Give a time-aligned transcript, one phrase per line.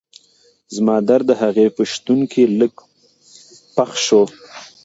[0.75, 2.73] زما درد د هغې په شتون کې لږ
[3.75, 4.23] پڅ شو.